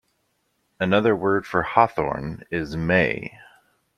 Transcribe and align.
Another 0.79 1.15
word 1.15 1.45
for 1.45 1.61
for 1.61 1.61
hawthorn 1.73 2.43
is 2.49 2.75
may. 2.75 3.37